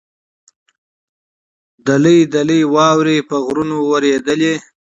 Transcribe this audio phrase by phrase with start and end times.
[1.87, 4.53] دلۍ دلۍ واوره په غرونو ورېدلې.